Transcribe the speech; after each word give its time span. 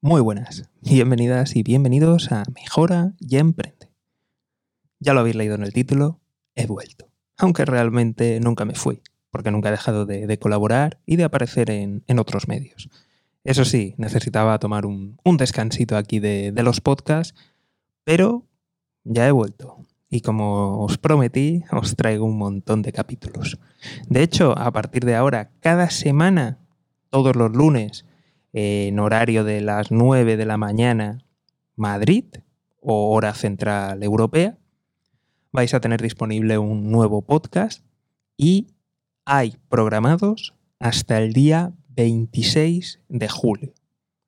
Muy 0.00 0.20
buenas, 0.20 0.70
bienvenidas 0.80 1.56
y 1.56 1.64
bienvenidos 1.64 2.30
a 2.30 2.44
Mejora 2.54 3.14
y 3.18 3.36
Emprende. 3.36 3.90
Ya 5.00 5.12
lo 5.12 5.18
habéis 5.18 5.34
leído 5.34 5.56
en 5.56 5.64
el 5.64 5.72
título, 5.72 6.20
he 6.54 6.66
vuelto, 6.66 7.10
aunque 7.36 7.64
realmente 7.64 8.38
nunca 8.38 8.64
me 8.64 8.76
fui, 8.76 9.02
porque 9.32 9.50
nunca 9.50 9.70
he 9.70 9.72
dejado 9.72 10.06
de, 10.06 10.38
colaborar 10.38 11.00
y 11.04 11.16
de 11.16 11.24
aparecer 11.24 11.68
en, 11.70 12.04
otros 12.16 12.46
medios. 12.46 12.88
Eso 13.42 13.64
sí, 13.64 13.96
necesitaba 13.96 14.60
tomar 14.60 14.86
un, 14.86 15.18
descansito 15.36 15.96
aquí 15.96 16.20
de, 16.20 16.52
de 16.52 16.62
los 16.62 16.80
podcasts, 16.80 17.34
pero 18.04 18.46
ya 19.02 19.26
he 19.26 19.32
vuelto. 19.32 19.84
Y 20.08 20.20
como 20.20 20.84
os 20.84 20.96
prometí, 20.96 21.64
os 21.72 21.96
traigo 21.96 22.24
un 22.24 22.38
montón 22.38 22.82
de 22.82 22.92
capítulos. 22.92 23.58
De 24.08 24.22
hecho, 24.22 24.56
a 24.56 24.70
partir 24.70 25.04
de 25.04 25.16
ahora, 25.16 25.50
cada 25.58 25.90
semana, 25.90 26.60
todos 27.10 27.34
los 27.34 27.50
lunes, 27.50 28.04
en 28.52 28.98
horario 28.98 29.44
de 29.44 29.60
las 29.60 29.90
9 29.90 30.36
de 30.36 30.46
la 30.46 30.56
mañana 30.56 31.24
Madrid 31.76 32.24
o 32.80 33.12
hora 33.12 33.34
central 33.34 34.02
europea, 34.02 34.58
vais 35.52 35.74
a 35.74 35.80
tener 35.80 36.00
disponible 36.02 36.58
un 36.58 36.90
nuevo 36.90 37.22
podcast 37.22 37.84
y 38.36 38.68
hay 39.24 39.56
programados 39.68 40.54
hasta 40.78 41.18
el 41.18 41.32
día 41.32 41.72
26 41.90 43.00
de 43.08 43.28
julio. 43.28 43.74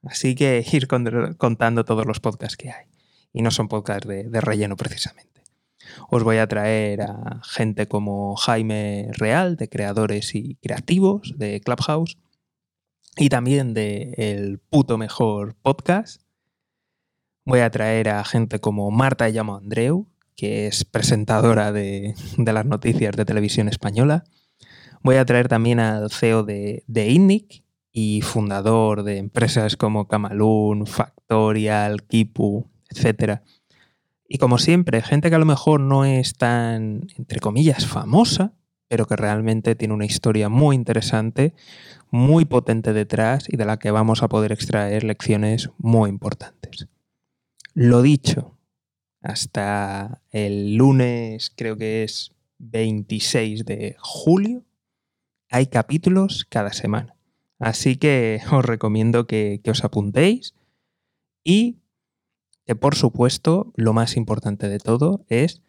Así 0.02 0.34
que 0.34 0.64
ir 0.72 0.88
contando 0.88 1.84
todos 1.84 2.06
los 2.06 2.20
podcasts 2.20 2.56
que 2.56 2.70
hay. 2.70 2.86
Y 3.32 3.42
no 3.42 3.50
son 3.50 3.68
podcasts 3.68 4.08
de, 4.08 4.24
de 4.24 4.40
relleno 4.40 4.76
precisamente. 4.76 5.30
Os 6.08 6.24
voy 6.24 6.38
a 6.38 6.46
traer 6.46 7.02
a 7.02 7.40
gente 7.44 7.86
como 7.86 8.34
Jaime 8.36 9.08
Real, 9.12 9.56
de 9.56 9.68
creadores 9.68 10.34
y 10.34 10.56
creativos 10.56 11.34
de 11.36 11.60
Clubhouse, 11.60 12.18
y 13.16 13.28
también 13.28 13.74
de 13.74 14.14
El 14.16 14.58
puto 14.58 14.98
mejor 14.98 15.56
podcast. 15.62 16.22
Voy 17.44 17.60
a 17.60 17.70
traer 17.70 18.08
a 18.08 18.24
gente 18.24 18.60
como 18.60 18.90
Marta 18.90 19.28
Llamo 19.28 19.56
Andreu, 19.56 20.08
que 20.36 20.66
es 20.66 20.84
presentadora 20.84 21.72
de, 21.72 22.14
las 22.36 22.66
noticias 22.66 23.16
de 23.16 23.24
televisión 23.24 23.68
española. 23.68 24.24
Voy 25.02 25.16
a 25.16 25.24
traer 25.24 25.48
también 25.48 25.80
al 25.80 26.10
CEO 26.10 26.44
de, 26.44 26.84
de 26.86 27.10
INNIC 27.10 27.64
y 27.92 28.20
fundador 28.22 29.02
de 29.02 29.16
empresas 29.18 29.76
como 29.76 30.06
Camalún, 30.06 30.86
Factorial, 30.86 32.04
Kipu, 32.04 32.70
etc. 32.88 33.40
Y 34.28 34.38
como 34.38 34.58
siempre, 34.58 35.02
gente 35.02 35.28
que 35.28 35.36
a 35.36 35.40
lo 35.40 35.46
mejor 35.46 35.80
no 35.80 36.04
es 36.04 36.36
tan, 36.36 37.08
entre 37.16 37.40
comillas, 37.40 37.86
famosa, 37.86 38.52
pero 38.90 39.06
que 39.06 39.14
realmente 39.14 39.76
tiene 39.76 39.94
una 39.94 40.04
historia 40.04 40.48
muy 40.48 40.74
interesante, 40.74 41.54
muy 42.10 42.44
potente 42.44 42.92
detrás 42.92 43.44
y 43.48 43.56
de 43.56 43.64
la 43.64 43.78
que 43.78 43.92
vamos 43.92 44.24
a 44.24 44.28
poder 44.28 44.50
extraer 44.50 45.04
lecciones 45.04 45.70
muy 45.78 46.10
importantes. 46.10 46.88
Lo 47.72 48.02
dicho, 48.02 48.58
hasta 49.22 50.22
el 50.32 50.74
lunes, 50.74 51.52
creo 51.54 51.76
que 51.76 52.02
es 52.02 52.32
26 52.58 53.64
de 53.64 53.94
julio, 54.00 54.64
hay 55.50 55.68
capítulos 55.68 56.44
cada 56.50 56.72
semana. 56.72 57.14
Así 57.60 57.94
que 57.94 58.40
os 58.50 58.64
recomiendo 58.64 59.28
que, 59.28 59.60
os 59.70 59.84
apuntéis 59.84 60.56
y 61.44 61.78
que 62.66 62.74
por 62.74 62.96
supuesto 62.96 63.72
lo 63.76 63.92
más 63.92 64.16
importante 64.16 64.68
de 64.68 64.80
todo 64.80 65.24
es 65.28 65.62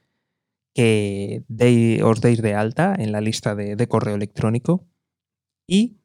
que 0.73 1.43
os 2.03 2.21
deis 2.21 2.41
de 2.41 2.55
alta 2.55 2.95
en 2.97 3.11
la 3.11 3.21
lista 3.21 3.55
de, 3.55 3.87
correo 3.87 4.15
electrónico 4.15 4.87
y 5.67 5.97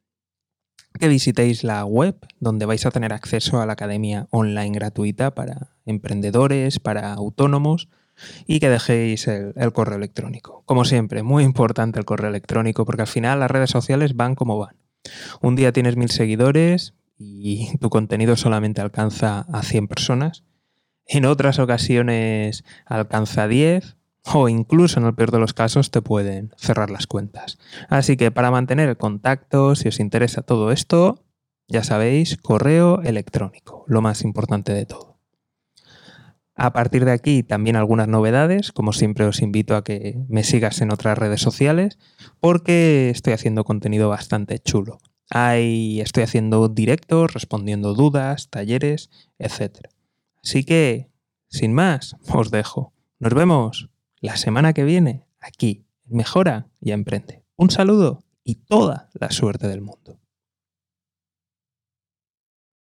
que 0.98 1.08
visitéis 1.08 1.62
la 1.62 1.84
web 1.84 2.17
donde 2.41 2.67
vais 2.67 2.84
a 2.86 2.91
tener 2.91 3.12
acceso 3.12 3.61
a 3.61 3.67
la 3.67 3.75
academia 3.75 4.28
online 4.31 4.73
gratuita 4.73 5.34
para 5.34 5.77
emprendedores, 5.84 6.81
para 6.81 7.12
autónomos 7.12 7.89
y 8.47 8.61
que 8.61 8.70
dejéis 8.70 9.28
el, 9.28 9.53
el, 9.56 9.73
correo 9.73 9.98
electrónico. 9.98 10.62
Como 10.64 10.84
siempre, 10.86 11.23
muy 11.23 11.45
importante 11.45 11.98
el 11.98 12.07
correo 12.07 12.30
electrónico 12.30 12.86
porque 12.86 13.02
al 13.02 13.08
final 13.08 13.40
las 13.40 13.51
redes 13.51 13.70
sociales 13.70 14.17
van 14.17 14.35
como 14.35 14.58
van. 14.58 14.77
Un 15.42 15.55
día 15.55 15.73
tienes 15.73 15.96
mil 15.96 16.11
seguidores 16.11 16.95
y 17.19 17.77
tu 17.79 17.90
contenido 17.90 18.36
solamente 18.36 18.80
alcanza 18.80 19.40
a 19.52 19.63
100 19.63 19.89
personas. 19.89 20.45
En 21.07 21.24
otras 21.24 21.58
ocasiones 21.58 22.64
alcanza 22.85 23.48
10 23.48 23.96
o 24.35 24.48
incluso 24.48 24.98
en 24.98 25.07
el 25.07 25.14
peor 25.14 25.31
de 25.31 25.39
los 25.39 25.55
casos 25.55 25.91
te 25.91 26.03
pueden 26.03 26.53
cerrar 26.57 26.91
las 26.91 27.07
cuentas. 27.07 27.59
Así 27.89 28.17
que 28.17 28.31
para 28.31 28.51
mantener 28.51 28.89
el 28.89 28.97
contacto, 28.97 29.75
si 29.75 29.89
os 29.89 30.01
interesa 30.01 30.42
todo 30.42 30.73
esto, 30.73 31.25
ya 31.69 31.85
sabéis, 31.85 32.37
correo 32.37 33.03
electrónico, 33.03 33.85
lo 33.87 34.03
más 34.03 34.23
importante 34.23 34.73
de 34.73 34.87
todo. 34.87 35.17
A 36.55 36.73
partir 36.73 37.05
de 37.05 37.13
aquí 37.13 37.42
también 37.42 37.77
algunas 37.77 38.09
novedades, 38.09 38.73
como 38.73 38.92
siempre 38.92 39.27
os 39.27 39.42
invito 39.42 39.77
a 39.77 39.85
que 39.85 40.19
me 40.29 40.43
sigas 40.43 40.81
en 40.81 40.91
otras 40.91 41.19
redes 41.19 41.43
sociales 41.43 41.98
porque 42.41 43.11
estoy 43.11 43.35
haciendo 43.35 43.64
contenido 43.64 44.08
bastante 44.08 44.58
chulo. 44.58 44.98
Ahí 45.29 46.01
estoy 46.01 46.23
haciendo 46.23 46.69
directos, 46.69 47.35
respondiendo 47.35 47.95
dudas, 47.95 48.48
talleres, 48.48 49.11
etc. 49.39 49.89
Así 50.43 50.64
que, 50.64 51.11
sin 51.48 51.75
más, 51.75 52.17
os 52.33 52.51
dejo. 52.51 52.95
Nos 53.19 53.35
vemos 53.35 53.91
la 54.20 54.36
semana 54.36 54.72
que 54.72 54.84
viene 54.84 55.27
aquí 55.40 55.86
Mejora 56.04 56.68
y 56.80 56.92
Emprende. 56.92 57.44
Un 57.56 57.70
saludo 57.70 58.24
y 58.44 58.56
toda 58.56 59.10
la 59.14 59.30
suerte 59.30 59.68
del 59.68 59.80
mundo. 59.80 60.20